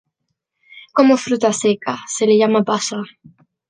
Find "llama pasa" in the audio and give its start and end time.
2.33-3.03